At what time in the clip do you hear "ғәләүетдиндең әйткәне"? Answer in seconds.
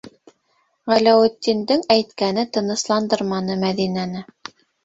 0.91-2.47